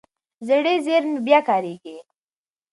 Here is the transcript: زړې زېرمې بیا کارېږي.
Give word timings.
زړې 0.47 0.73
زېرمې 0.85 1.19
بیا 1.27 1.39
کارېږي. 1.49 1.97